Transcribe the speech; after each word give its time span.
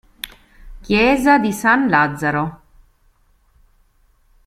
Chiesa 0.81 1.37
di 1.37 1.53
San 1.53 1.87
Lazzaro 1.87 2.61